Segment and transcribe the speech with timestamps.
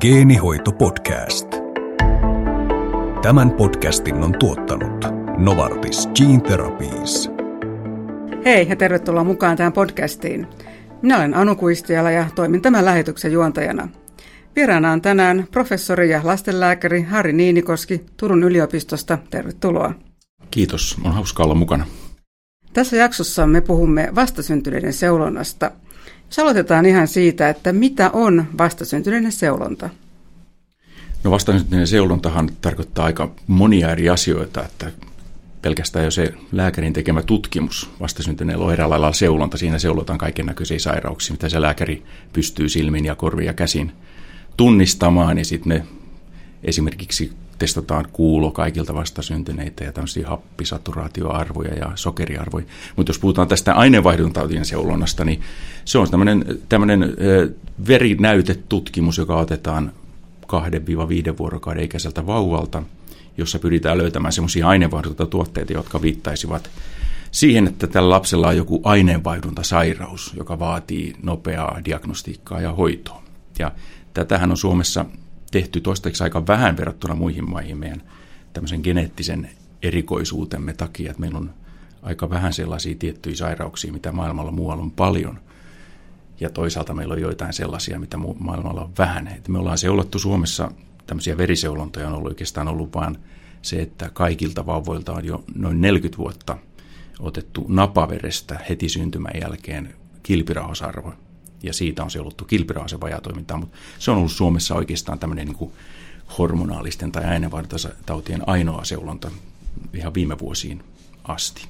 [0.00, 1.46] Geenihoito Podcast.
[3.22, 5.04] Tämän podcastin on tuottanut
[5.38, 7.30] Novartis Gene Therapies.
[8.44, 10.46] Hei ja tervetuloa mukaan tähän podcastiin.
[11.02, 13.88] Minä olen Anu Kuistiala ja toimin tämän lähetyksen juontajana.
[14.56, 19.18] Vieraana on tänään professori ja lastenlääkäri Harri Niinikoski Turun yliopistosta.
[19.30, 19.94] Tervetuloa.
[20.50, 21.86] Kiitos, on hauska olla mukana.
[22.72, 25.70] Tässä jaksossa me puhumme vastasyntyneiden seulonnasta–
[26.26, 29.90] jos aloitetaan ihan siitä, että mitä on vastasyntyneiden seulonta?
[31.24, 34.92] No vastasyntyneiden seulontahan tarkoittaa aika monia eri asioita, että
[35.62, 39.58] pelkästään jo se lääkärin tekemä tutkimus vastasyntyneellä on eräällä lailla seulonta.
[39.58, 43.92] Siinä seulotaan kaiken näköisiä sairauksia, mitä se lääkäri pystyy silmin ja korvia käsin
[44.56, 45.38] tunnistamaan.
[45.38, 45.86] Ja sitten ne
[46.64, 52.66] esimerkiksi testataan kuulo kaikilta vastasyntyneitä ja tämmöisiä happisaturaatioarvoja ja sokeriarvoja.
[52.96, 55.40] Mutta jos puhutaan tästä aineenvaihduntautien seulonnasta, niin
[55.84, 57.16] se on tämmöinen, tämmöinen
[57.88, 59.92] verinäytetutkimus, joka otetaan
[61.32, 62.82] 2-5 vuorokauden ikäiseltä vauvalta,
[63.38, 66.70] jossa pyritään löytämään semmoisia aineenvaihduntatuotteita, jotka viittaisivat
[67.30, 73.22] siihen, että tällä lapsella on joku aineenvaihduntasairaus, joka vaatii nopeaa diagnostiikkaa ja hoitoa.
[73.58, 73.72] Ja
[74.14, 75.04] tätähän on Suomessa
[75.50, 78.02] tehty toistaiseksi aika vähän verrattuna muihin maihin meidän
[78.52, 79.50] tämmöisen geneettisen
[79.82, 81.50] erikoisuutemme takia, että meillä on
[82.02, 85.40] aika vähän sellaisia tiettyjä sairauksia, mitä maailmalla muualla on paljon.
[86.40, 89.28] Ja toisaalta meillä on joitain sellaisia, mitä maailmalla on vähän.
[89.28, 90.70] Että me ollaan seulottu Suomessa,
[91.06, 93.18] tämmöisiä veriseulontoja on ollut oikeastaan ollut vain
[93.62, 96.58] se, että kaikilta vauvoilta on jo noin 40 vuotta
[97.20, 101.12] otettu napaverestä heti syntymän jälkeen kilpirahosarvo
[101.66, 105.56] ja siitä on se ollut kilpirauhasen vajatoimintaa, mutta se on ollut Suomessa oikeastaan tämmöinen niin
[105.56, 105.72] kuin
[106.38, 109.30] hormonaalisten tai aineenvaihtotautien ainoa seulonta
[109.94, 110.82] ihan viime vuosiin
[111.24, 111.66] asti.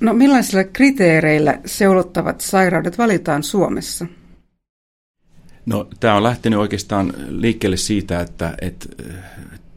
[0.00, 4.06] No millaisilla kriteereillä seulottavat sairaudet valitaan Suomessa?
[5.66, 8.86] No tämä on lähtenyt oikeastaan liikkeelle siitä, että, että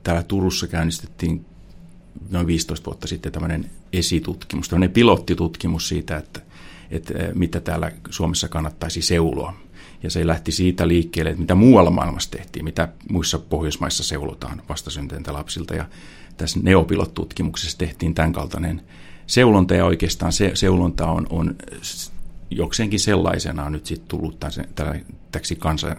[0.03, 1.45] täällä Turussa käynnistettiin
[2.29, 6.41] noin 15 vuotta sitten tämmöinen esitutkimus, tämmöinen pilottitutkimus siitä, että
[6.93, 9.53] että eh, mitä täällä Suomessa kannattaisi seuloa.
[10.03, 15.33] Ja se lähti siitä liikkeelle, että mitä muualla maailmassa tehtiin, mitä muissa Pohjoismaissa seulotaan vastasynteintä
[15.33, 15.75] lapsilta.
[15.75, 15.85] Ja
[16.37, 18.81] tässä neopilot-tutkimuksessa tehtiin tämän kaltainen
[19.27, 21.55] seulonta, ja oikeastaan se seulonta on, on
[22.49, 24.39] jokseenkin sellaisenaan nyt sitten tullut
[25.31, 25.95] täksi kansa,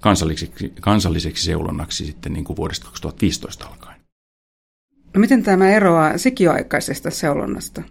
[0.00, 4.00] kansalliseksi, kansalliseksi seulonnaksi sitten niin kuin vuodesta 2015 alkaen.
[5.14, 7.82] No miten tämä eroaa sikioaikaisesta seulonnasta?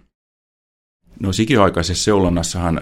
[1.20, 2.80] No sikioaikaisessa seulonnassahan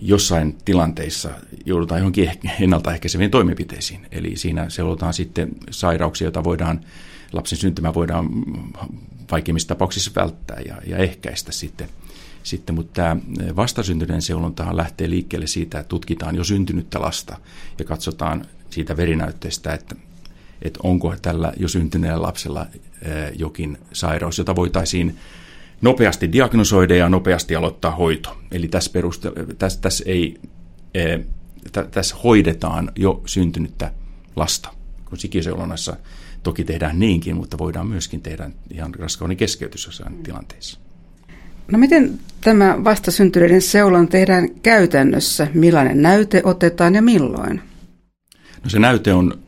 [0.00, 1.30] jossain tilanteissa
[1.66, 4.06] joudutaan johonkin ennaltaehkäiseviin toimenpiteisiin.
[4.12, 6.80] Eli siinä seulotaan sitten sairauksia, joita voidaan,
[7.32, 8.28] lapsen syntymä voidaan
[9.30, 11.88] vaikeimmissa tapauksissa välttää ja, ja ehkäistä sitten.
[12.42, 12.74] sitten.
[12.74, 13.16] Mutta tämä
[13.56, 17.36] vastasyntyneen seulontahan lähtee liikkeelle siitä, että tutkitaan jo syntynyttä lasta
[17.78, 19.94] ja katsotaan siitä verinäytteestä, että,
[20.62, 22.66] että onko tällä jo syntyneellä lapsella
[23.38, 25.18] jokin sairaus, jota voitaisiin
[25.82, 28.36] nopeasti diagnosoida ja nopeasti aloittaa hoito.
[28.52, 30.40] Eli tässä, peruste- tässä, tässä, ei,
[30.94, 31.18] e,
[31.90, 33.92] tässä hoidetaan jo syntynyttä
[34.36, 34.68] lasta,
[35.04, 35.96] kun sikiseulonnassa
[36.42, 40.78] toki tehdään niinkin, mutta voidaan myöskin tehdä ihan raskauden keskeytys jossain tilanteissa.
[41.72, 45.46] No miten tämä vastasyntyneiden seulon tehdään käytännössä?
[45.54, 47.62] Millainen näyte otetaan ja milloin?
[48.64, 49.38] No se näyte on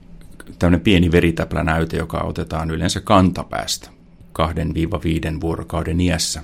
[0.58, 3.90] tämmöinen pieni veritäplänäyte, joka otetaan yleensä kantapäästä.
[4.38, 6.42] 2-5 vuorokauden iässä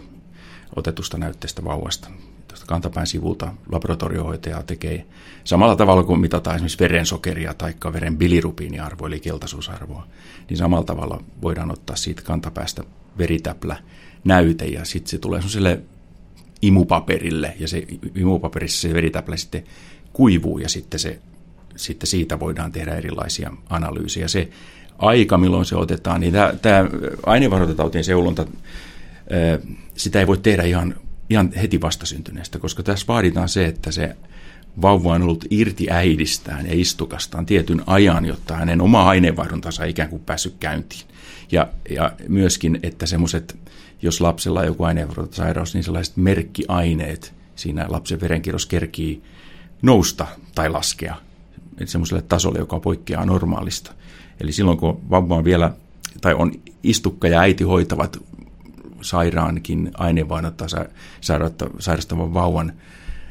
[0.77, 2.11] otetusta näytteestä vauvasta.
[2.49, 5.07] Tuosta kantapään sivulta laboratoriohoitaja tekee
[5.45, 10.07] samalla tavalla kuin mitataan esimerkiksi verensokeria tai veren bilirubiiniarvo eli keltaisuusarvoa,
[10.49, 12.85] niin samalla tavalla voidaan ottaa siitä kantapäästä
[13.19, 13.77] veritäplä
[14.25, 15.81] näyte ja sitten se tulee sellaiselle
[16.63, 19.65] imupaperille ja se imupaperissa se veritäplä sitten
[20.13, 21.19] kuivuu ja sitten, se,
[21.77, 24.29] sitten siitä voidaan tehdä erilaisia analyysejä.
[24.29, 24.49] Se
[25.01, 26.89] aika, milloin se otetaan, niin tämä, tämä
[28.03, 28.47] seulonta,
[29.97, 30.95] sitä ei voi tehdä ihan,
[31.31, 34.17] ihan heti vastasyntyneestä, koska tässä vaaditaan se, että se
[34.83, 40.23] vauva on ollut irti äidistään ja istukastaan tietyn ajan, jotta hänen oma aineenvaihduntansa ikään kuin
[40.23, 41.03] päässyt käyntiin.
[41.53, 43.59] Ja, ja myöskin, että semmoiset,
[44.03, 49.23] jos lapsella on joku aineenvaihduntasairaus, niin sellaiset merkkiaineet siinä lapsen verenkierros kerkii
[49.83, 51.17] nousta tai laskea
[51.85, 53.93] semmoiselle tasolle, joka poikkeaa normaalista.
[54.41, 55.73] Eli silloin kun vauva on vielä,
[56.21, 56.53] tai on
[56.83, 58.23] istukka ja äiti hoitavat
[59.01, 60.69] sairaankin aineenvaihduntaa
[61.79, 62.73] sairastavan vauvan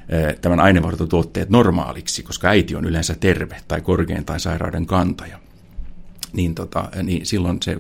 [0.10, 5.40] eh, tämän aineenvaihduntatuotteet normaaliksi, koska äiti on yleensä terve tai korkein tai sairauden kantaja,
[6.34, 7.78] niin, tota, niin silloin se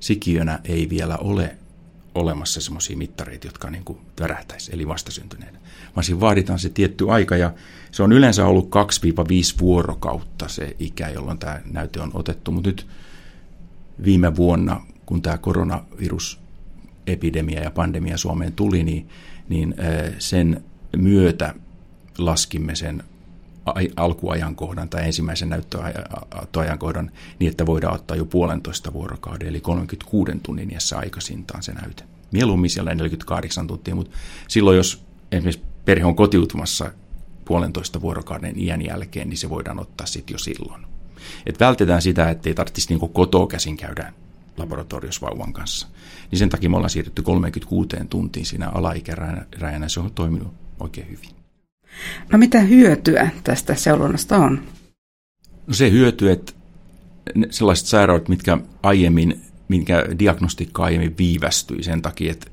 [0.00, 1.56] sikiönä ei vielä ole
[2.16, 5.58] olemassa semmoisia mittareita, jotka niin kuin värähtäisi, eli vastasyntyneenä.
[5.96, 7.52] Vaan siinä vaaditaan se tietty aika, ja
[7.90, 8.68] se on yleensä ollut 2-5
[9.60, 12.52] vuorokautta se ikä, jolloin tämä näyte on otettu.
[12.52, 12.86] Mutta nyt
[14.04, 19.08] viime vuonna, kun tämä koronavirusepidemia ja pandemia Suomeen tuli, niin,
[19.48, 19.74] niin
[20.18, 20.64] sen
[20.96, 21.54] myötä
[22.18, 23.02] laskimme sen
[23.96, 30.98] alkuajankohdan tai ensimmäisen näyttöajankohdan niin, että voidaan ottaa jo puolentoista vuorokauden, eli 36 tunnin iässä
[30.98, 32.04] aikaisintaan se näyte.
[32.32, 34.16] Mieluummin siellä 48 tuntia, mutta
[34.48, 36.90] silloin jos esimerkiksi perhe on kotiutumassa
[37.44, 40.86] puolentoista vuorokauden iän jälkeen, niin se voidaan ottaa sitten jo silloin.
[41.46, 44.12] Et vältetään sitä, ettei tarvitsisi niin kotoa käsin käydä
[44.56, 45.88] laboratoriossa vauvan kanssa.
[46.30, 49.88] Niin sen takia me ollaan siirrytty 36 tuntiin siinä alaikärajana.
[49.88, 51.45] Se on toiminut oikein hyvin.
[52.32, 54.62] No mitä hyötyä tästä seulonnasta on?
[55.66, 56.52] No se hyöty, että
[57.50, 62.50] sellaiset sairaudet, mitkä aiemmin, minkä diagnostiikka aiemmin viivästyi sen takia, että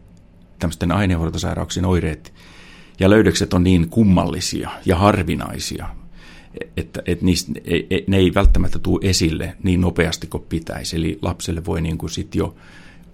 [0.60, 2.34] tämmöisten aineenvuotosairauksien oireet
[3.00, 5.90] ja löydökset on niin kummallisia ja harvinaisia,
[6.78, 7.52] että, että niistä,
[8.08, 10.96] ne ei välttämättä tule esille niin nopeasti kuin pitäisi.
[10.96, 12.56] Eli lapselle voi niin kuin sit jo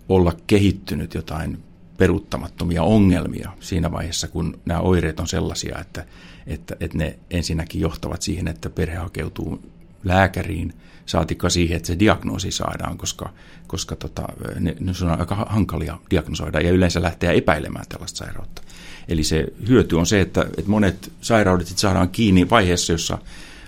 [0.09, 1.57] olla kehittynyt jotain
[1.99, 6.05] peruuttamattomia ongelmia siinä vaiheessa, kun nämä oireet on sellaisia, että,
[6.47, 9.61] että, että ne ensinnäkin johtavat siihen, että perhe hakeutuu
[10.03, 10.73] lääkäriin,
[11.05, 13.29] saatikka siihen, että se diagnoosi saadaan, koska,
[13.67, 14.23] koska tota,
[14.59, 18.61] ne, ne on aika hankalia diagnosoida ja yleensä lähteä epäilemään tällaista sairautta.
[19.07, 23.17] Eli se hyöty on se, että, että monet sairaudet saadaan kiinni vaiheessa, jossa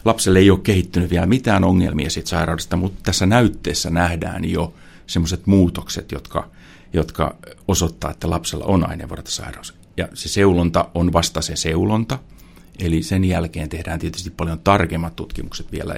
[0.06, 4.74] lapselle ei ole kehittynyt vielä mitään ongelmia siitä sairaudesta, mutta tässä näytteessä nähdään jo
[5.08, 6.50] sellaiset muutokset, jotka,
[6.94, 7.36] jotka
[7.68, 9.74] osoittaa, että lapsella on aineenvuotosairaus.
[9.98, 12.20] Ja se seulonta on vasta se seulonta,
[12.80, 15.96] eli sen jälkeen tehdään tietysti paljon tarkemmat tutkimukset vielä,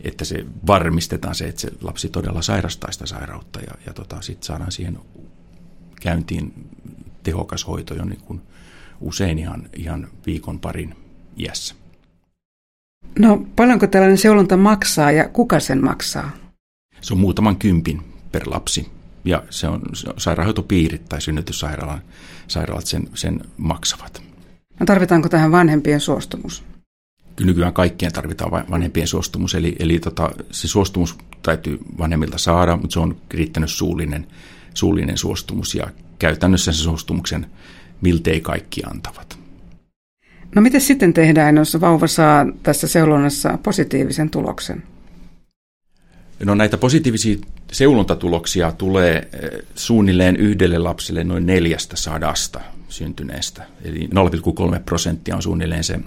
[0.00, 4.46] että se varmistetaan se, että se lapsi todella sairastaa sitä sairautta ja, ja tota, sitten
[4.46, 4.98] saadaan siihen
[6.00, 6.52] käyntiin
[7.22, 8.40] tehokas hoito jo niin kuin
[9.00, 10.94] usein ihan, ihan viikon parin
[11.36, 11.74] iässä.
[13.18, 16.30] No paljonko tällainen seulonta maksaa ja kuka sen maksaa?
[17.00, 19.82] Se on muutaman kympin per lapsi ja se on,
[20.16, 22.02] sairaanhoitopiirit tai synnytyssairaalat
[22.48, 24.22] sairaalat sen, sen maksavat.
[24.80, 26.64] No tarvitaanko tähän vanhempien suostumus?
[27.36, 32.94] Kyllä nykyään kaikkien tarvitaan vanhempien suostumus, eli, eli tota, se suostumus täytyy vanhemmilta saada, mutta
[32.94, 34.26] se on riittänyt suullinen,
[34.74, 35.86] suullinen suostumus ja
[36.18, 37.46] käytännössä se suostumuksen
[38.00, 39.38] miltei kaikki antavat.
[40.54, 44.82] No miten sitten tehdään, jos vauva saa tässä seulonnassa positiivisen tuloksen?
[46.44, 47.36] No näitä positiivisia
[47.72, 53.66] seulontatuloksia tulee eh, suunnilleen yhdelle lapselle noin neljästä sadasta syntyneestä.
[53.84, 54.08] Eli
[54.74, 56.00] 0,3 prosenttia on suunnilleen se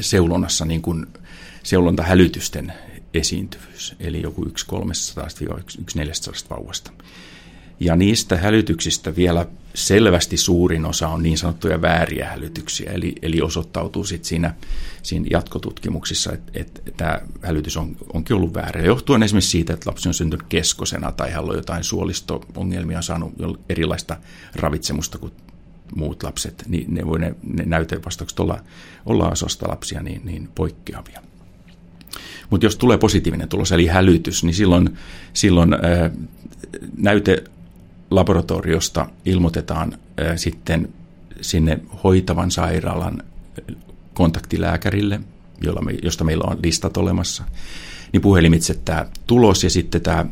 [0.00, 1.06] seulonnassa niin kuin
[1.62, 2.72] seulontahälytysten
[3.14, 5.26] esiintyvyys, eli joku 1 300
[5.58, 6.90] 1 400 vauvasta.
[7.80, 14.04] Ja niistä hälytyksistä vielä selvästi suurin osa on niin sanottuja vääriä hälytyksiä, eli, eli osoittautuu
[14.04, 14.54] sitten siinä,
[15.02, 18.82] siinä jatkotutkimuksissa, että, että tämä hälytys on, onkin ollut väärä.
[18.82, 23.32] Johtuen esimerkiksi siitä, että lapsi on syntynyt keskosena tai hän on jotain suolisto-ongelmia, saanut
[23.68, 24.16] erilaista
[24.54, 25.32] ravitsemusta kuin
[25.94, 28.60] muut lapset, niin ne voi ne, ne näytevastaukset olla,
[29.06, 31.22] olla osasta lapsia niin, niin poikkeavia.
[32.50, 34.98] Mutta jos tulee positiivinen tulos, eli hälytys, niin silloin,
[35.32, 36.10] silloin ää,
[36.96, 37.44] näyte
[38.10, 39.98] laboratoriosta ilmoitetaan
[40.36, 40.88] sitten
[41.40, 43.22] sinne hoitavan sairaalan
[44.14, 45.20] kontaktilääkärille,
[45.60, 47.44] jolla me, josta meillä on listat olemassa,
[48.12, 50.26] niin puhelimitse tämä tulos ja sitten tämä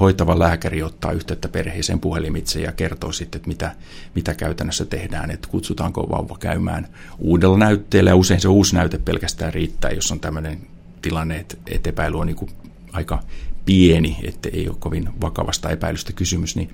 [0.00, 3.74] hoitava lääkäri ottaa yhteyttä perheeseen puhelimitse ja kertoo sitten, että mitä,
[4.14, 6.88] mitä käytännössä tehdään, että kutsutaanko vauva käymään
[7.18, 8.10] uudella näytteellä.
[8.10, 10.58] Ja usein se uusi näyte pelkästään riittää, jos on tämmöinen
[11.02, 11.56] tilanne, että,
[11.88, 12.50] epäily on niin
[12.92, 13.22] aika
[13.64, 16.70] pieni, että ei ole kovin vakavasta epäilystä kysymys, niin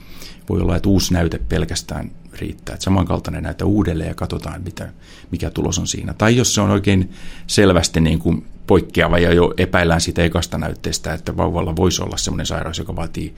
[0.49, 2.75] voi olla, että uusi näyte pelkästään riittää.
[2.75, 4.93] Että samankaltainen näytä uudelleen ja katsotaan, mitä,
[5.31, 6.15] mikä tulos on siinä.
[6.15, 7.13] Tai jos se on oikein
[7.47, 12.47] selvästi niin kuin poikkeava ja jo epäillään siitä ekasta näytteestä, että vauvalla voisi olla sellainen
[12.47, 13.35] sairaus, joka vaatii,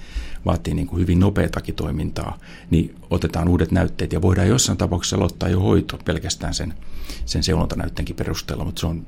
[0.46, 2.38] vaatii niin kuin hyvin nopeatakin toimintaa,
[2.70, 6.74] niin otetaan uudet näytteet ja voidaan jossain tapauksessa aloittaa jo hoito pelkästään sen,
[7.26, 9.06] sen seulontanäytteenkin perusteella, mutta se on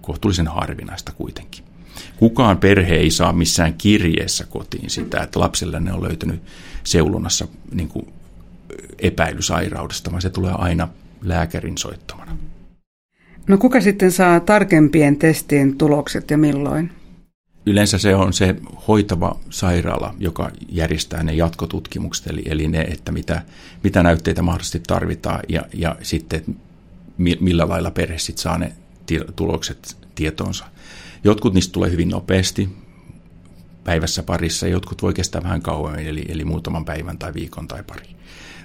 [0.00, 1.69] kohtuullisen harvinaista kuitenkin.
[2.16, 6.42] Kukaan perhe ei saa missään kirjeessä kotiin sitä, että lapselle ne on löytynyt
[6.84, 8.06] seulonnassa niin kuin
[8.98, 10.88] epäilysairaudesta, vaan se tulee aina
[11.22, 12.36] lääkärin soittamana.
[13.48, 16.92] No kuka sitten saa tarkempien testien tulokset ja milloin?
[17.66, 18.56] Yleensä se on se
[18.88, 23.42] hoitava sairaala, joka järjestää ne jatkotutkimukset, eli, eli ne, että mitä,
[23.84, 26.42] mitä näytteitä mahdollisesti tarvitaan ja, ja sitten
[27.40, 28.72] millä lailla perhe sitten saa ne
[29.36, 30.64] tulokset tietoonsa.
[31.24, 32.68] Jotkut niistä tulee hyvin nopeasti,
[33.84, 38.06] päivässä parissa, jotkut voi kestää vähän kauemmin, eli, eli muutaman päivän tai viikon tai pari.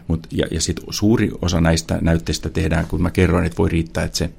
[0.07, 4.03] Mut, ja ja sitten suuri osa näistä näytteistä tehdään, kun mä kerroin, että voi riittää,
[4.03, 4.29] että se,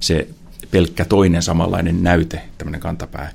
[0.00, 0.28] se
[0.70, 3.32] pelkkä toinen samanlainen näyte, tämmöinen kantapää,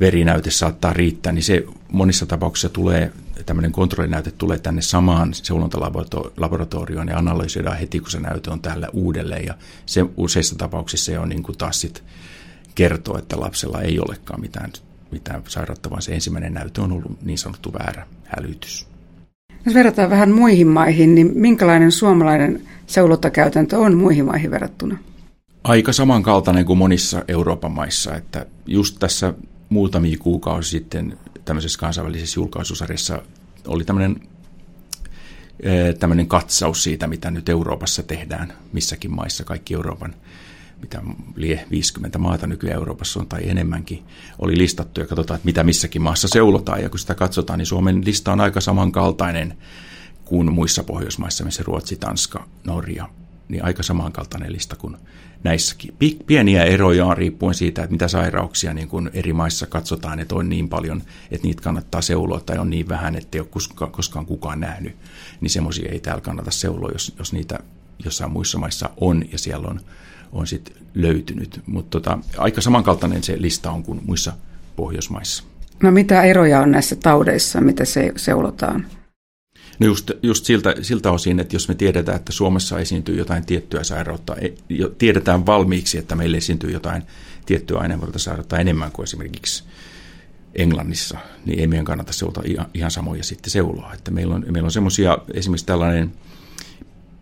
[0.00, 3.12] verinäyte saattaa riittää, niin se monissa tapauksissa tulee,
[3.46, 9.46] tämmöinen kontrollinäyte tulee tänne samaan seulontalaboratorioon ja analysoidaan heti, kun se näyte on täällä uudelleen.
[9.46, 9.54] Ja
[9.86, 12.02] se useissa tapauksissa se on niin kuin taas sit
[12.74, 14.72] kertoo, että lapsella ei olekaan mitään,
[15.10, 18.86] mitään sairautta, vaan se ensimmäinen näyte on ollut niin sanottu väärä hälytys.
[19.64, 24.98] Jos verrataan vähän muihin maihin, niin minkälainen suomalainen seulontakäytäntö on muihin maihin verrattuna?
[25.64, 29.34] Aika samankaltainen kuin monissa Euroopan maissa, että just tässä
[29.68, 33.22] muutamia kuukausi sitten tämmöisessä kansainvälisessä julkaisusarjassa
[33.66, 34.16] oli tämmöinen,
[35.62, 40.14] eh, tämmöinen katsaus siitä, mitä nyt Euroopassa tehdään missäkin maissa, kaikki Euroopan
[40.80, 41.02] mitä
[41.36, 44.02] lie 50 maata nykyään Euroopassa on tai enemmänkin,
[44.38, 46.82] oli listattu ja katsotaan, että mitä missäkin maassa seulotaan.
[46.82, 49.56] Ja kun sitä katsotaan, niin Suomen lista on aika samankaltainen
[50.24, 53.08] kuin muissa Pohjoismaissa, missä Ruotsi, Tanska, Norja,
[53.48, 54.96] niin aika samankaltainen lista kuin
[55.44, 55.94] näissäkin.
[56.26, 60.48] Pieniä eroja on riippuen siitä, että mitä sairauksia niin kuin eri maissa katsotaan, että on
[60.48, 64.60] niin paljon, että niitä kannattaa seuloa, tai on niin vähän, että ei ole koskaan, kukaan
[64.60, 64.96] nähnyt,
[65.40, 67.58] niin semmoisia ei täällä kannata seuloa, jos, jos niitä
[68.04, 69.80] jossain muissa maissa on, ja siellä on
[70.32, 71.60] on sit löytynyt.
[71.66, 74.32] Mutta tota, aika samankaltainen se lista on kuin muissa
[74.76, 75.44] Pohjoismaissa.
[75.82, 78.86] No mitä eroja on näissä taudeissa, mitä se seulotaan?
[79.78, 83.84] No just, just siltä, siltä osin, että jos me tiedetään, että Suomessa esiintyy jotain tiettyä
[83.84, 84.48] sairautta, e,
[84.98, 87.02] tiedetään valmiiksi, että meillä esiintyy jotain
[87.46, 87.80] tiettyä
[88.16, 89.64] sairautta enemmän kuin esimerkiksi
[90.54, 93.94] Englannissa, niin ei meidän kannata seulota ihan, ihan samoja sitten seuloa.
[93.94, 96.12] Että meillä on, meillä on semmoisia, esimerkiksi tällainen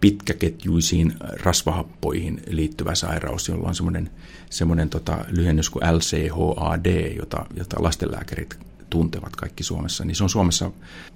[0.00, 4.10] pitkäketjuisiin rasvahappoihin liittyvä sairaus, jolla on semmoinen,
[4.50, 8.58] semmoinen tota, lyhennys kuin LCHAD, jota, jota lastenlääkärit
[8.90, 10.70] tuntevat kaikki Suomessa, niin se on Suomessa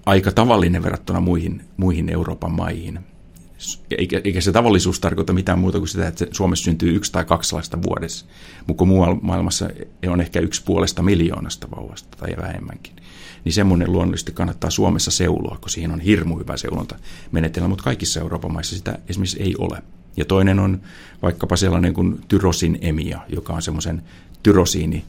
[0.06, 2.98] aika tavallinen verrattuna muihin, muihin Euroopan maihin.
[3.98, 7.54] Eikä, eikä se tavallisuus tarkoita mitään muuta kuin sitä, että Suomessa syntyy yksi tai kaksi
[7.54, 8.26] lasta vuodessa,
[8.66, 9.70] mutta muualla maailmassa
[10.08, 13.01] on ehkä yksi puolesta miljoonasta vauvasta tai vähemmänkin
[13.44, 18.52] niin semmoinen luonnollisesti kannattaa Suomessa seuloa, kun siihen on hirmu hyvä seulonta-menetelmä, mutta kaikissa Euroopan
[18.52, 19.82] maissa sitä esimerkiksi ei ole.
[20.16, 20.80] Ja toinen on
[21.22, 24.02] vaikkapa sellainen kuin tyrosin emia, joka on semmoisen
[24.42, 25.04] tyrosiini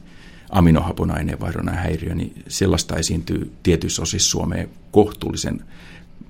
[0.50, 5.64] aminohapon aineenvaihdunnan häiriö, niin sellaista esiintyy tietyissä osissa Suomea kohtuullisen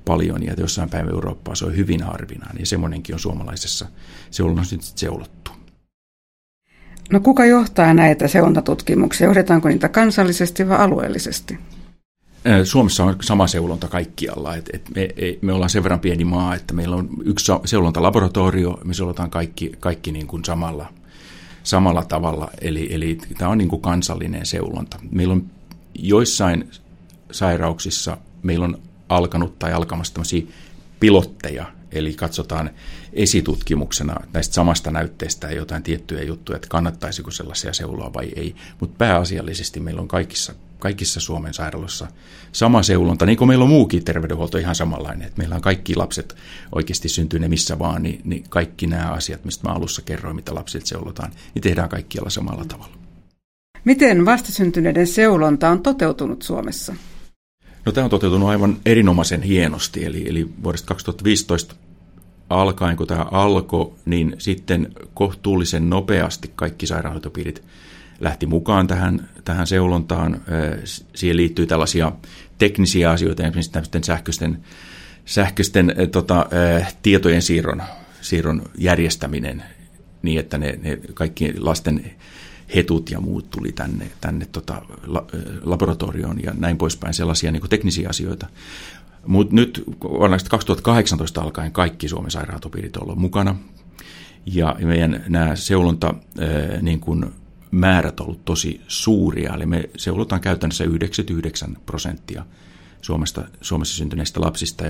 [0.04, 3.87] paljon, ja jossain päivä Eurooppaa se on hyvin harvinainen, ja semmoinenkin on suomalaisessa
[4.30, 5.50] seulonnassa nyt seulottu.
[7.11, 9.26] No kuka johtaa näitä seulontatutkimuksia?
[9.26, 11.58] Johdetaanko niitä kansallisesti vai alueellisesti?
[12.64, 14.56] Suomessa on sama seulonta kaikkialla.
[14.56, 15.08] Et, et me,
[15.42, 20.12] me ollaan sen verran pieni maa, että meillä on yksi seulontalaboratorio, me seulotaan kaikki, kaikki
[20.12, 20.86] niin kuin samalla,
[21.62, 22.50] samalla tavalla.
[22.60, 24.98] Eli, eli tämä on niin kuin kansallinen seulonta.
[25.10, 25.50] Meillä on
[25.94, 26.70] joissain
[27.32, 30.42] sairauksissa, meillä on alkanut tai alkamassa tämmöisiä
[31.00, 32.70] pilotteja, eli katsotaan
[33.12, 38.54] esitutkimuksena näistä samasta näytteestä jotain tiettyjä juttuja, että kannattaisiko sellaisia seuloa vai ei.
[38.80, 42.06] Mutta pääasiallisesti meillä on kaikissa kaikissa Suomen sairaaloissa
[42.52, 46.36] sama seulonta, niin kuin meillä on muukin terveydenhuolto ihan samanlainen, että meillä on kaikki lapset
[46.72, 50.54] oikeasti syntyy ne missä vaan, niin, niin kaikki nämä asiat, mistä mä alussa kerroin, mitä
[50.54, 52.96] lapset seulotaan, niin tehdään kaikkialla samalla tavalla.
[53.84, 56.94] Miten vastasyntyneiden seulonta on toteutunut Suomessa?
[57.86, 61.74] No tämä on toteutunut aivan erinomaisen hienosti, eli, eli vuodesta 2015
[62.50, 67.62] alkaen, kun tämä alkoi, niin sitten kohtuullisen nopeasti kaikki sairaanhoitopiirit
[68.21, 70.40] lähti mukaan tähän, tähän seulontaan.
[71.14, 72.12] Siihen liittyy tällaisia
[72.59, 74.64] teknisiä asioita, esimerkiksi tämmöisten sähköisten,
[75.25, 76.47] sähköisten tota,
[77.02, 77.83] tietojen siirron,
[78.21, 79.62] siirron järjestäminen
[80.23, 82.11] niin, että ne, ne kaikki lasten
[82.75, 85.26] hetut ja muut tuli tänne, tänne tota, la,
[85.62, 88.47] laboratorioon ja näin poispäin, sellaisia niin teknisiä asioita.
[89.26, 93.56] Mutta nyt vuonna 2018 alkaen kaikki Suomen sairaanhoitopiirit ovat mukana.
[94.47, 96.14] Ja meidän nämä seulonta
[96.83, 97.25] niin kuin
[97.75, 102.45] määrät ollut tosi suuria, eli me seulotaan käytännössä 99 prosenttia
[103.00, 104.85] Suomesta, Suomessa syntyneistä lapsista.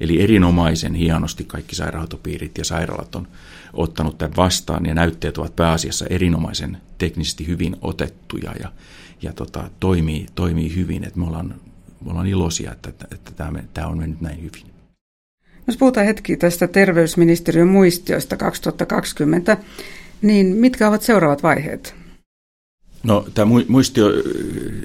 [0.00, 3.28] Eli erinomaisen hienosti kaikki sairaanhoitopiirit ja sairaalat on
[3.72, 8.72] ottanut tämän vastaan, ja näytteet ovat pääasiassa erinomaisen teknisesti hyvin otettuja ja,
[9.22, 11.04] ja tota, toimii, toimii hyvin.
[11.04, 11.54] Et me, ollaan,
[12.04, 14.70] me ollaan iloisia, että, että, että tämä, tämä on mennyt näin hyvin.
[15.66, 19.56] Jos puhutaan hetki tästä terveysministeriön muistioista 2020,
[20.22, 21.99] niin mitkä ovat seuraavat vaiheet?
[23.02, 24.08] No, tämä muistio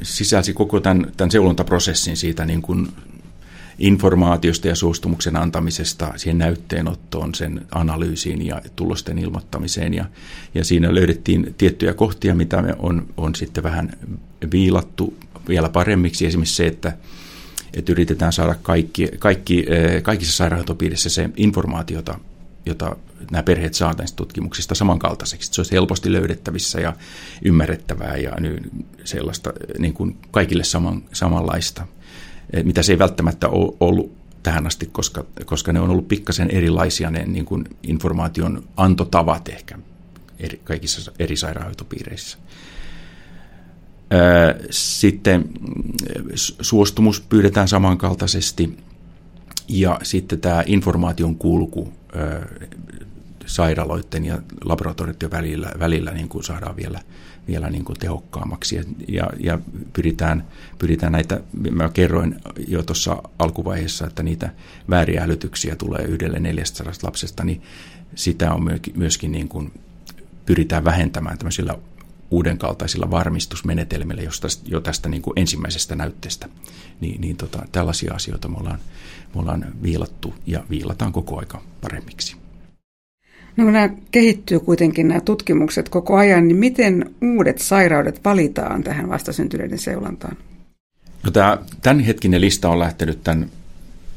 [0.04, 2.88] sisälsi koko tämän, tämän seulontaprosessin siitä niin kuin
[3.80, 9.94] informaatiosta ja suostumuksen antamisesta siihen näytteenottoon, sen analyysiin ja tulosten ilmoittamiseen.
[9.94, 10.06] Ja,
[10.56, 13.92] ja siinä löydettiin tiettyjä kohtia, mitä me on, on sitten vähän
[14.52, 15.14] viilattu
[15.48, 16.26] vielä paremmiksi.
[16.26, 16.98] Esimerkiksi se, että,
[17.74, 19.66] että yritetään saada kaikki, kaikki,
[20.04, 22.20] kaikissa sairaanhoitopiirissä se informaatiota,
[22.66, 22.96] jota
[23.32, 25.50] nämä perheet saavat näistä tutkimuksista samankaltaiseksi.
[25.54, 26.94] Se olisi helposti löydettävissä ja
[27.46, 28.32] ymmärrettävää ja
[29.04, 31.88] sellaista niin kuin kaikille saman, samanlaista,
[32.64, 37.12] mitä se ei välttämättä ole ollut tähän asti, koska, koska ne on ollut pikkasen erilaisia
[37.12, 39.80] ne niin kuin informaation antotavat ehkä
[40.40, 42.38] eri, kaikissa eri sairaanhoitopiireissä.
[44.70, 45.50] Sitten
[46.62, 48.78] suostumus pyydetään samankaltaisesti
[49.68, 51.94] ja sitten tämä informaation kulku
[53.46, 57.00] sairaaloiden ja laboratorioiden välillä, välillä niin kuin saadaan vielä,
[57.48, 58.80] vielä niin kuin tehokkaammaksi.
[59.08, 59.60] Ja, ja
[59.94, 60.46] pyritään,
[60.80, 61.42] pyritään näitä,
[61.72, 62.36] mä kerroin
[62.68, 64.50] jo tuossa alkuvaiheessa, että niitä
[64.90, 67.62] vääriä älytyksiä tulee yhdelle 400 lapsesta, niin
[68.16, 69.72] sitä on myöskin niin kuin,
[70.46, 71.78] pyritään vähentämään tämmöisillä
[72.32, 76.50] uudenkaltaisilla varmistusmenetelmillä josta, jo tästä niin kuin ensimmäisestä näytteestä.
[77.02, 78.80] Niin, niin tota, tällaisia asioita me ollaan,
[79.36, 82.36] me ollaan viilattu ja viilataan koko aika paremmiksi.
[83.58, 89.80] No nämä kehittyy kuitenkin nämä tutkimukset koko ajan, niin miten uudet sairaudet valitaan tähän vastasyntyneiden
[89.80, 90.38] seulontaan?
[91.24, 93.50] No tämä tämänhetkinen lista on lähtenyt tämän,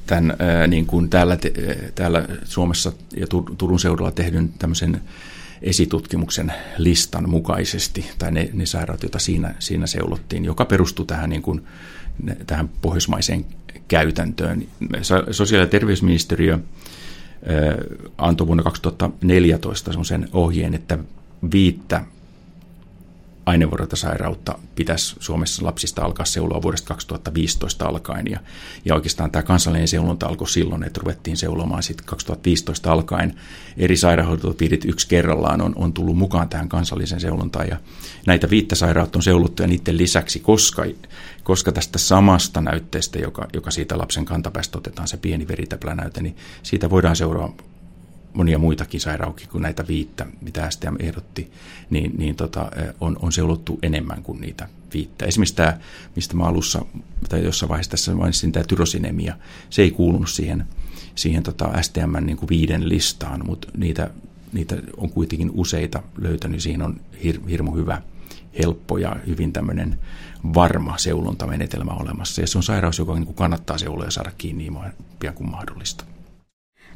[0.06, 1.52] tämän ää, niin kuin täällä, te,
[1.94, 3.26] täällä Suomessa ja
[3.58, 5.00] Turun seudulla tehdyn tämmöisen
[5.62, 11.42] esitutkimuksen listan mukaisesti, tai ne, ne sairaudet, joita siinä, siinä seulottiin, joka perustuu tähän, niin
[11.42, 11.64] kuin,
[12.46, 13.44] tähän pohjoismaiseen
[13.88, 14.66] käytäntöön.
[15.30, 16.58] Sosiaali- ja terveysministeriö
[18.18, 20.98] antoi vuonna 2014 sellaisen ohjeen, että
[21.52, 22.04] viittä
[23.48, 28.26] ainevuorotasairautta pitäisi Suomessa lapsista alkaa seuloa vuodesta 2015 alkaen.
[28.30, 28.40] Ja,
[28.84, 33.34] ja oikeastaan tämä kansallinen seulonta alkoi silloin, että ruvettiin seulomaan sitten 2015 alkaen.
[33.76, 37.68] Eri sairaanhoitopiirit yksi kerrallaan on, on tullut mukaan tähän kansalliseen seulontaan.
[37.68, 37.76] Ja
[38.26, 40.84] näitä viittä sairautta on seuluttu ja niiden lisäksi, koska,
[41.42, 46.90] koska tästä samasta näytteestä, joka, joka siitä lapsen kantapäästä otetaan, se pieni veritäplänäyte, niin siitä
[46.90, 47.52] voidaan seuraa
[48.32, 51.52] monia muitakin sairauksia kuin näitä viittä, mitä STM ehdotti,
[51.90, 52.70] niin, niin tota,
[53.00, 55.26] on, on seulottu enemmän kuin niitä viittä.
[55.26, 55.78] Esimerkiksi tämä,
[56.16, 56.84] mistä mä alussa
[57.28, 59.36] tai jossain vaiheessa tässä mainitsin, tämä tyrosinemia,
[59.70, 60.64] se ei kuulunut siihen,
[61.14, 64.10] siihen tota STM niin kuin viiden listaan, mutta niitä,
[64.52, 66.60] niitä on kuitenkin useita löytänyt.
[66.60, 68.02] Siihen on hir, hirmu hyvä,
[68.58, 69.98] helppo ja hyvin tämmöinen
[70.54, 72.40] varma seulontamenetelmä olemassa.
[72.40, 76.04] Ja se on sairaus, joka niin kannattaa seuloa ja saada kiinni niin pian kuin mahdollista.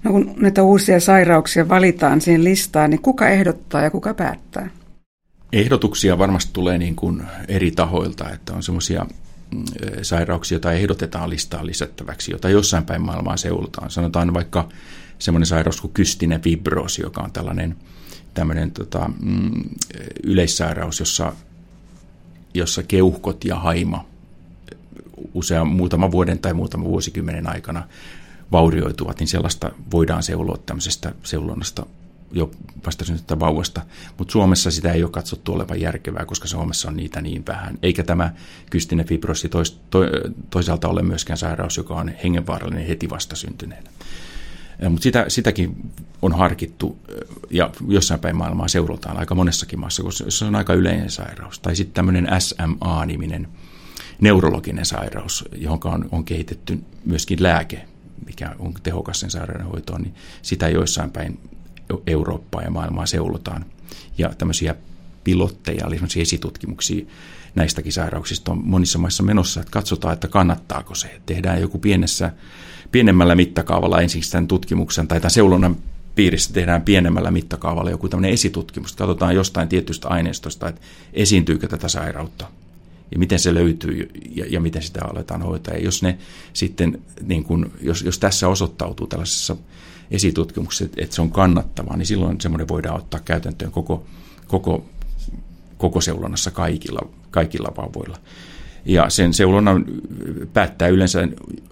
[0.04, 4.70] No kun näitä uusia sairauksia valitaan siihen listaan, niin kuka ehdottaa ja kuka päättää?
[5.52, 9.06] Ehdotuksia varmasti tulee niin kuin eri tahoilta, että on semmoisia
[9.54, 9.64] mm,
[10.02, 13.90] sairauksia, joita ehdotetaan listaan lisättäväksi, jota jossain päin maailmaa seulotaan.
[13.90, 14.68] Sanotaan vaikka
[15.18, 17.76] semmoinen sairaus kuin kystinen fibroosi, joka on tällainen
[18.34, 19.62] tämmöinen tota, mm,
[20.22, 21.32] yleissairaus, jossa,
[22.54, 24.04] jossa keuhkot ja haima
[25.34, 27.88] usean muutama vuoden tai muutama vuosikymmenen aikana
[28.52, 31.86] vaurioituvat, niin sellaista voidaan seuloa tämmöisestä seulonnasta
[32.32, 32.50] jo
[32.86, 33.82] vasta syntystä vauvasta,
[34.18, 37.78] mutta Suomessa sitä ei ole katsottu olevan järkevää, koska Suomessa on niitä niin vähän.
[37.82, 38.32] Eikä tämä
[38.70, 39.98] kystinen fibrossi tois, to,
[40.50, 43.90] toisaalta ole myöskään sairaus, joka on hengenvaarallinen heti vastasyntyneenä.
[44.88, 46.98] Mutta sitä, sitäkin on harkittu
[47.50, 51.58] ja jossain päin maailmaa seurotaan aika monessakin maassa, koska se on aika yleinen sairaus.
[51.58, 53.48] Tai sitten tämmöinen SMA-niminen
[54.20, 57.84] neurologinen sairaus, johon on, on kehitetty myöskin lääke,
[58.26, 61.40] mikä on tehokas sen sairaudenhoitoon, niin sitä joissain päin
[62.06, 63.64] Eurooppaa ja maailmaa seulotaan.
[64.18, 64.74] Ja tämmöisiä
[65.24, 67.04] pilotteja, eli esitutkimuksia
[67.54, 71.20] näistäkin sairauksista on monissa maissa menossa, että katsotaan, että kannattaako se.
[71.26, 72.32] Tehdään joku pienessä,
[72.92, 75.76] pienemmällä mittakaavalla ensiksi tämän tutkimuksen tai tämän seulonnan
[76.14, 78.92] piirissä tehdään pienemmällä mittakaavalla joku tämmöinen esitutkimus.
[78.92, 80.80] Katsotaan jostain tietystä aineistosta, että
[81.12, 82.46] esiintyykö tätä sairautta
[83.12, 85.74] ja miten se löytyy ja, ja miten sitä aletaan hoitaa.
[85.74, 86.18] Ja jos, ne
[86.52, 89.56] sitten, niin kun, jos, jos tässä osoittautuu tällaisessa
[90.10, 94.06] esitutkimuksessa, että, että se on kannattavaa, niin silloin semmoinen voidaan ottaa käytäntöön koko,
[94.46, 94.84] koko,
[95.78, 98.18] koko seulonnassa kaikilla, kaikilla vauvoilla.
[98.84, 99.84] Ja sen seulonnan
[100.52, 101.28] päättää yleensä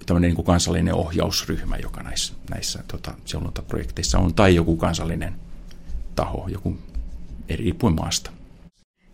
[0.06, 5.34] tämmöinen niin kuin kansallinen ohjausryhmä, joka näissä, näissä tota, seulontaprojekteissa on, tai joku kansallinen
[6.14, 6.78] taho, joku
[7.48, 8.30] eri maasta.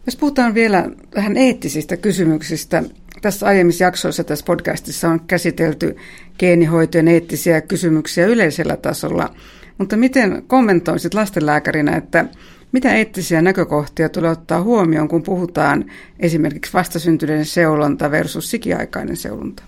[0.07, 2.83] Jos puhutaan vielä vähän eettisistä kysymyksistä,
[3.23, 5.97] tässä aiemmissa jaksoissa tässä podcastissa on käsitelty
[6.39, 9.35] geenihoitojen eettisiä kysymyksiä yleisellä tasolla,
[9.79, 12.25] mutta miten kommentoisit lastenlääkärinä, että
[12.73, 15.85] mitä eettisiä näkökohtia tulee ottaa huomioon, kun puhutaan
[16.21, 19.63] esimerkiksi vastasyntyneiden seulonta versus sikiaikainen seulonta?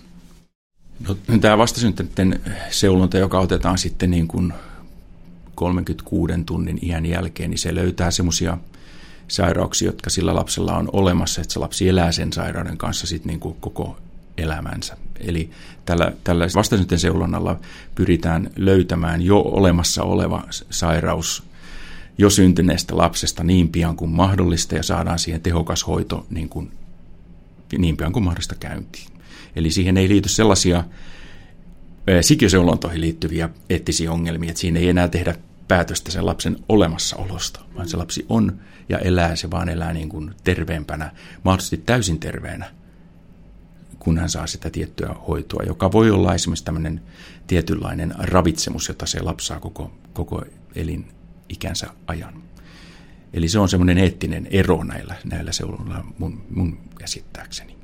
[1.09, 4.53] No, tämä vastasyntyneiden seulonta, joka otetaan sitten niin kuin
[5.55, 8.59] 36 tunnin iän jälkeen, niin se löytää semmoisia
[9.29, 13.41] sairauksia, jotka sillä lapsella on olemassa, että se lapsi elää sen sairauden kanssa sitten niin
[13.41, 13.99] kuin koko
[14.39, 14.97] elämänsä.
[15.21, 15.51] Eli
[15.85, 17.61] tällä, tällä vastasyntien seulonnalla
[17.95, 21.43] pyritään löytämään jo olemassa oleva sairaus
[22.19, 26.73] jo syntyneestä lapsesta niin pian kuin mahdollista ja saadaan siihen tehokas hoito niin, kuin,
[27.79, 29.07] niin pian kuin mahdollista käyntiin.
[29.57, 30.85] Eli siihen ei liity sellaisia
[32.21, 35.35] sikiöseulontoihin liittyviä eettisiä ongelmia, että siinä ei enää tehdä
[35.69, 40.35] päätöstä sen lapsen olemassaolosta, vaan se lapsi on ja elää, se vaan elää niin kuin
[40.45, 41.13] terveempänä,
[41.45, 42.71] mahdollisesti täysin terveenä,
[43.99, 47.01] kun hän saa sitä tiettyä hoitoa, joka voi olla esimerkiksi tämmöinen
[47.47, 50.43] tietynlainen ravitsemus, jota se lapsi saa koko, koko
[50.75, 52.43] elinikänsä ajan.
[53.33, 57.79] Eli se on semmoinen eettinen ero näillä, näillä seudulla mun, mun käsittääkseni.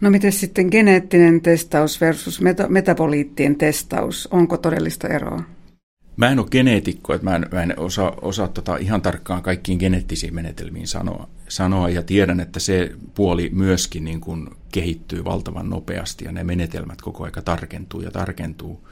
[0.00, 5.42] No miten sitten geneettinen testaus versus meta- metaboliittien testaus, onko todellista eroa?
[6.16, 9.78] Mä en ole geneetikko, että mä en, mä en osaa, osaa tota ihan tarkkaan kaikkiin
[9.78, 16.24] geneettisiin menetelmiin sanoa, sanoa ja tiedän, että se puoli myöskin niin kuin kehittyy valtavan nopeasti
[16.24, 18.88] ja ne menetelmät koko aika tarkentuu ja tarkentuu.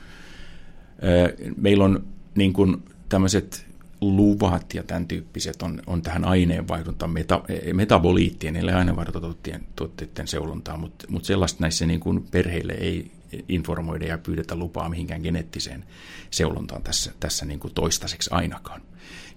[1.57, 2.05] Meillä on
[2.35, 3.67] niin kuin tämmöiset
[4.01, 11.27] luvat ja tämän tyyppiset on, on tähän aineenvaihduntaan, meta, metaboliittien eli aineenvaihduntatuotteiden seulontaan, mutta, mutta
[11.27, 13.11] sellaista näissä niin kuin perheille ei
[13.49, 15.85] informoida ja pyydetä lupaa mihinkään geneettiseen
[16.31, 18.83] seulontaan tässä, tässä niin kuin toistaiseksi ainakaan.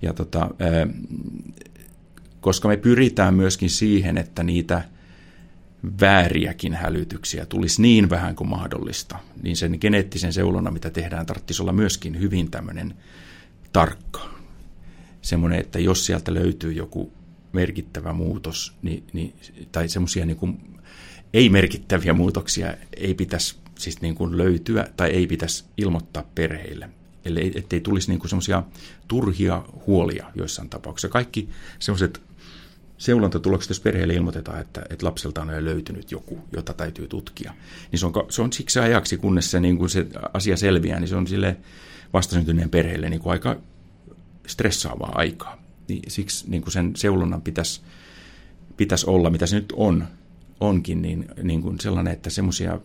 [0.01, 0.49] Ja tota,
[2.41, 4.83] koska me pyritään myöskin siihen, että niitä
[6.01, 11.73] vääriäkin hälytyksiä tulisi niin vähän kuin mahdollista, niin sen geneettisen seulonnan, mitä tehdään, tarvitsisi olla
[11.73, 12.93] myöskin hyvin tämmöinen
[13.73, 14.29] tarkka.
[15.21, 17.13] Semmoinen, että jos sieltä löytyy joku
[17.53, 19.33] merkittävä muutos, niin, niin,
[19.71, 20.59] tai semmoisia niin
[21.33, 26.89] ei-merkittäviä muutoksia ei pitäisi siis niin kuin löytyä tai ei pitäisi ilmoittaa perheille.
[27.25, 28.63] Eli ettei tulisi niin semmoisia
[29.07, 31.09] turhia huolia joissain tapauksissa.
[31.09, 32.21] Kaikki semmoiset
[32.97, 37.53] seulontatulokset, jos perheelle ilmoitetaan, että, että lapselta on jo löytynyt joku, jota täytyy tutkia,
[37.91, 41.07] niin se on, se on siksi ajaksi, kunnes se, niin kuin se asia selviää, niin
[41.07, 41.57] se on sille
[42.13, 43.57] vastasyntyneen perheelle niin kuin aika
[44.47, 45.63] stressaavaa aikaa.
[45.87, 47.81] Niin siksi niin kuin sen seulonnan pitäisi,
[48.77, 50.07] pitäisi olla, mitä se nyt on,
[50.59, 52.79] onkin, niin, niin kuin sellainen, että semmoisia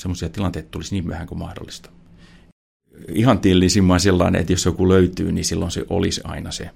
[0.00, 1.90] semmoisia tilanteita tulisi niin vähän kuin mahdollista.
[3.08, 6.70] Ihan tillisimman sellainen, että jos joku löytyy, niin silloin se olisi aina se,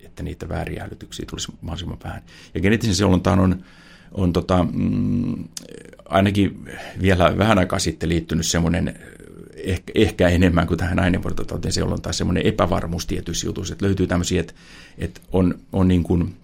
[0.00, 0.88] että niitä vääriä
[1.26, 2.22] tulisi mahdollisimman vähän.
[2.54, 3.64] Ja geneettisen seulontaan on,
[4.12, 5.44] on tota, mm,
[6.04, 6.64] ainakin
[7.02, 8.98] vielä vähän aikaa sitten liittynyt semmoinen
[9.54, 14.54] ehkä, ehkä enemmän kuin tähän aineenvuorototauteen seulontaan semmoinen epävarmuus tietyissä jutuissa, että löytyy tämmöisiä, että,
[14.98, 16.34] että on, on niin kuin,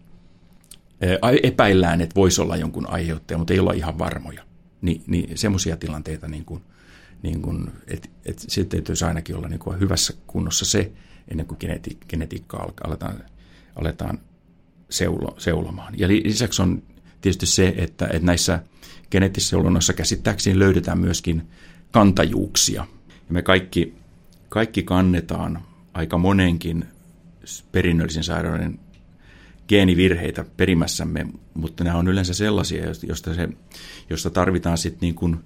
[1.42, 4.47] epäillään, että voisi olla jonkun aiheuttaja, mutta ei olla ihan varmoja.
[4.82, 6.62] Ni, niin semmoisia tilanteita, niin kuin,
[7.22, 10.92] niin kuin, että et sitten täytyisi ainakin olla niin kuin hyvässä kunnossa se,
[11.28, 13.22] ennen kuin geneti, genetiikkaa aletaan,
[13.76, 14.18] aletaan
[14.90, 15.94] seulo, seulomaan.
[15.98, 16.82] Ja lisäksi on
[17.20, 18.62] tietysti se, että, että näissä
[19.10, 21.48] geneettisissä seulonnoissa käsittääkseni löydetään myöskin
[21.90, 22.86] kantajuuksia.
[23.08, 23.94] Ja me kaikki,
[24.48, 25.62] kaikki kannetaan
[25.94, 26.84] aika monenkin
[27.72, 28.78] perinnöllisen sairauden
[29.68, 33.48] geenivirheitä perimässämme, mutta nämä on yleensä sellaisia, joista, se,
[34.10, 35.36] josta tarvitaan sitten niin kuin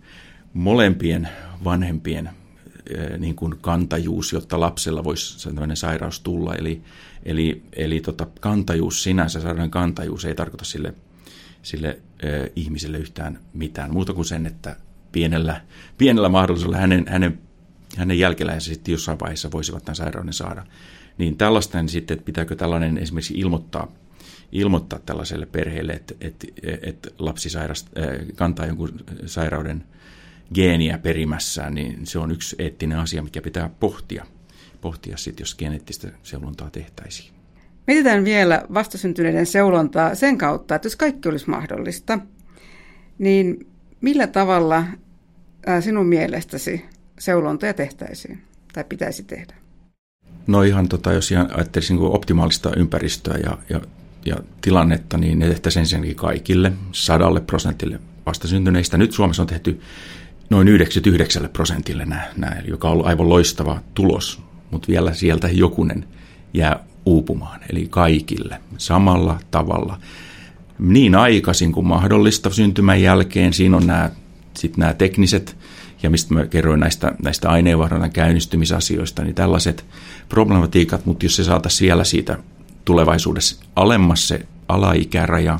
[0.52, 1.28] molempien
[1.64, 2.30] vanhempien
[3.18, 6.54] niin kuin kantajuus, jotta lapsella voisi tämmöinen sairaus tulla.
[6.54, 6.82] Eli,
[7.22, 10.94] eli, eli tota, kantajuus sinänsä, sairauden kantajuus ei tarkoita sille,
[11.62, 11.88] sille
[12.24, 14.76] äh, ihmiselle yhtään mitään muuta kuin sen, että
[15.12, 15.60] pienellä,
[15.98, 17.38] pienellä mahdollisuudella hänen, hänen,
[17.96, 20.66] hänen jälkeläisensä sitten jossain vaiheessa voisivat tämän sairauden saada.
[21.18, 23.92] Niin tällaista niin sitten, että pitääkö tällainen esimerkiksi ilmoittaa
[24.52, 26.46] ilmoittaa tällaiselle perheelle, että, että,
[26.82, 29.84] että lapsi sairast, äh, kantaa jonkun sairauden
[30.54, 34.26] geeniä perimässään, niin se on yksi eettinen asia, mikä pitää pohtia,
[34.80, 37.32] pohtia sitten, jos geneettistä seulontaa tehtäisiin.
[37.86, 42.18] Mietitään vielä vastasyntyneiden seulontaa sen kautta, että jos kaikki olisi mahdollista,
[43.18, 43.66] niin
[44.00, 44.84] millä tavalla
[45.68, 46.84] äh, sinun mielestäsi
[47.18, 49.54] seulontoja tehtäisiin tai pitäisi tehdä?
[50.46, 53.80] No ihan tota, jos ihan ajattelisin niin optimaalista ympäristöä ja, ja
[54.26, 58.98] ja tilannetta, niin ne tehtäisiin ensinnäkin kaikille, sadalle prosentille vastasyntyneistä.
[58.98, 59.80] Nyt Suomessa on tehty
[60.50, 66.04] noin 99 prosentille nämä, nämä, joka on ollut aivan loistava tulos, mutta vielä sieltä jokunen
[66.54, 69.98] jää uupumaan, eli kaikille samalla tavalla.
[70.78, 74.10] Niin aikaisin kuin mahdollista syntymän jälkeen, siinä on nämä,
[74.54, 75.56] sit nämä tekniset,
[76.02, 79.84] ja mistä mä kerroin näistä, näistä aineenvaihdunnan käynnistymisasioista, niin tällaiset
[80.28, 82.38] problematiikat, mutta jos se saataisiin vielä siitä
[82.84, 85.58] tulevaisuudessa alemmas se alaikäraja,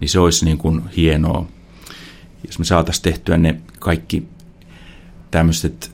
[0.00, 1.46] niin se olisi niin kuin hienoa,
[2.46, 4.28] jos me saataisiin tehtyä ne kaikki
[5.30, 5.92] tämmöiset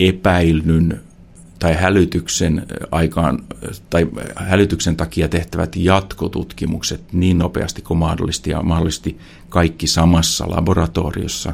[0.00, 1.00] epäilyn
[1.58, 3.44] tai hälytyksen aikaan
[3.90, 11.52] tai hälytyksen takia tehtävät jatkotutkimukset niin nopeasti kuin mahdollisesti ja mahdollisesti kaikki samassa laboratoriossa,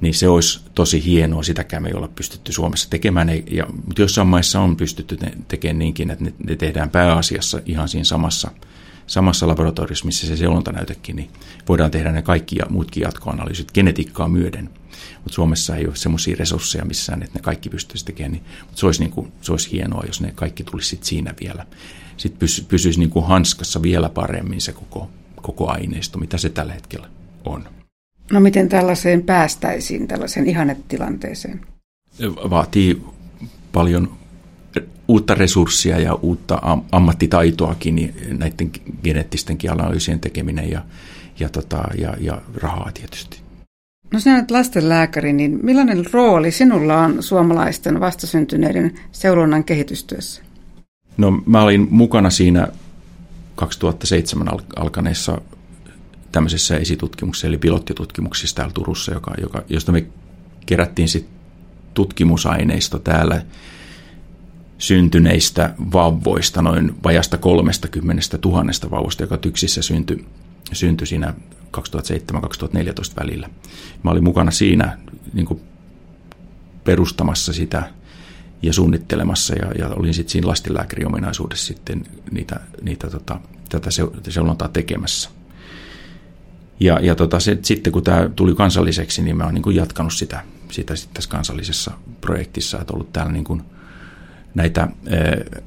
[0.00, 1.42] niin se olisi tosi hienoa.
[1.42, 3.28] Sitäkään me ei olla pystytty Suomessa tekemään.
[3.50, 8.04] Ja, mutta jossain maissa on pystytty tekemään niinkin, että ne, ne tehdään pääasiassa ihan siinä
[8.04, 8.50] samassa,
[9.06, 11.30] samassa laboratoriossa, missä se seulontanäytekin, niin
[11.68, 14.70] voidaan tehdä ne kaikki ja muutkin jatkoanalyysit genetiikkaa myöden.
[15.14, 18.32] Mutta Suomessa ei ole semmoisia resursseja missään, että ne kaikki pystyisi tekemään.
[18.32, 21.66] Niin, mutta se olisi, niin kuin, se olisi hienoa, jos ne kaikki tulisi siinä vielä.
[22.16, 25.10] Sitten pysy, pysyisi niin kuin hanskassa vielä paremmin se koko,
[25.42, 27.08] koko aineisto, mitä se tällä hetkellä
[27.44, 27.75] on.
[28.32, 31.60] No miten tällaiseen päästäisiin, tällaiseen ihannetilanteeseen?
[32.50, 33.02] Vaatii
[33.72, 34.16] paljon
[35.08, 36.60] uutta resurssia ja uutta
[36.92, 38.70] ammattitaitoakin niin näiden
[39.04, 40.82] geneettistenkin analyysien tekeminen ja,
[41.40, 43.40] ja, tota, ja, ja rahaa tietysti.
[44.12, 50.42] No sinä olet lastenlääkäri, niin millainen rooli sinulla on suomalaisten vastasyntyneiden seulonnan kehitystyössä?
[51.16, 52.68] No mä olin mukana siinä
[53.54, 55.40] 2007 alkaneessa
[56.32, 60.06] tämmöisessä esitutkimuksessa, eli pilottitutkimuksessa täällä Turussa, joka, joka, josta me
[60.66, 61.36] kerättiin sitten
[61.94, 63.42] tutkimusaineisto täällä
[64.78, 70.26] syntyneistä vauvoista, noin vajasta 30 000 vauvasta, joka tyksissä syntyi,
[70.72, 71.34] syntyi siinä
[71.76, 71.80] 2007-2014
[73.20, 73.50] välillä.
[74.02, 74.98] Mä olin mukana siinä
[75.32, 75.60] niin
[76.84, 77.90] perustamassa sitä
[78.62, 83.90] ja suunnittelemassa ja, ja olin sitten siinä lastenlääkäriominaisuudessa sitten niitä, niitä tota, tätä
[84.28, 85.30] seulontaa tekemässä.
[86.80, 90.12] Ja, ja tota, se, sitten kun tämä tuli kansalliseksi, niin mä oon niin kuin jatkanut
[90.12, 93.62] sitä, sitä sitten tässä kansallisessa projektissa, että ollut täällä niin kuin
[94.54, 95.62] näitä äh,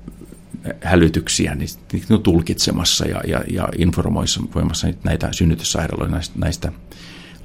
[0.82, 6.72] hälytyksiä niin, niin tulkitsemassa ja, ja, ja informoimassa näitä synnytyssairaaloja näistä, näistä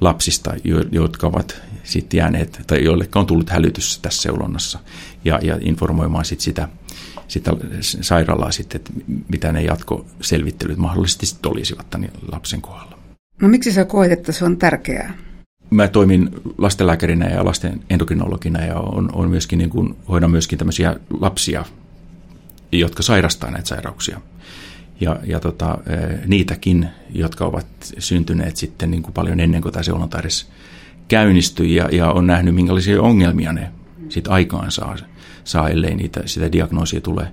[0.00, 0.54] lapsista,
[0.92, 4.78] jotka ovat sitten jääneet, tai joille on tullut hälytys tässä seulonnassa,
[5.24, 6.68] ja, ja informoimaan sitten sitä,
[7.28, 7.50] sitä
[8.00, 8.92] sairaalaa sitten, että
[9.28, 12.93] mitä ne jatkoselvittelyt mahdollisesti sitten olisivat tämän lapsen kohdalla.
[13.42, 15.14] No miksi sä koet, että se on tärkeää?
[15.70, 20.96] Mä toimin lastenlääkärinä ja lasten endokrinologina ja on, on myöskin niin kuin, hoidan myöskin tämmöisiä
[21.20, 21.64] lapsia,
[22.72, 24.20] jotka sairastaa näitä sairauksia.
[25.00, 25.78] Ja, ja tota,
[26.26, 27.66] niitäkin, jotka ovat
[27.98, 30.50] syntyneet sitten niin kuin paljon ennen kuin tämä seulonta edes
[31.08, 33.70] käynnistyi ja, ja on nähnyt, minkälaisia ongelmia ne
[34.08, 34.96] sit aikaan saa,
[35.44, 37.32] saa ellei niitä, sitä diagnoosia tule,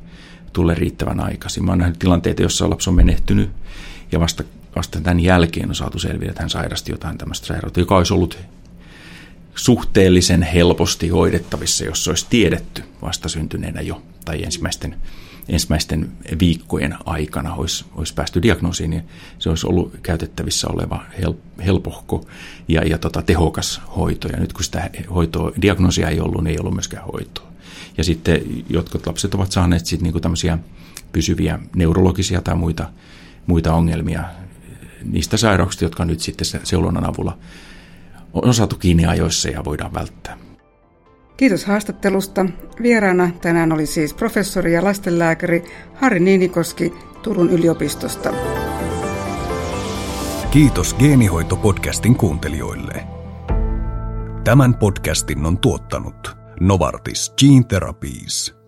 [0.54, 1.66] tule riittävän aikaisin.
[1.66, 3.50] Mä oon nähnyt tilanteita, joissa lapsi on menehtynyt
[4.12, 4.44] ja vasta
[4.76, 8.38] vasta tämän jälkeen on saatu selville, että hän sairasti jotain tämmöistä sairautta, joka olisi ollut
[9.56, 14.96] suhteellisen helposti hoidettavissa, jos se olisi tiedetty vastasyntyneenä jo tai ensimmäisten,
[15.50, 19.04] ensimmäisten viikkojen aikana olisi, olisi päästy diagnoosiin, niin
[19.40, 21.34] se olisi ollut käytettävissä oleva hel,
[21.66, 22.26] helpohko
[22.68, 24.28] ja, ja tota, tehokas hoito.
[24.28, 27.52] Ja nyt kun sitä hoitoa, diagnoosia ei ollut, niin ei ollut myöskään hoitoa.
[27.98, 30.58] Ja sitten jotkut lapset ovat saaneet sitten niinku tämmöisiä
[31.12, 32.90] pysyviä neurologisia tai muita,
[33.48, 34.24] muita ongelmia,
[35.04, 37.38] niistä sairauksista, jotka nyt sitten seulonnan avulla
[38.34, 40.38] on saatu kiinni ajoissa ja voidaan välttää.
[41.38, 42.46] Kiitos haastattelusta.
[42.82, 45.64] Vieraana tänään oli siis professori ja lastenlääkäri
[45.96, 48.34] Harri Niinikoski Turun yliopistosta.
[50.52, 53.04] Kiitos Geenihoito-podcastin kuuntelijoille.
[54.44, 58.61] Tämän podcastin on tuottanut Novartis Gene Therapies.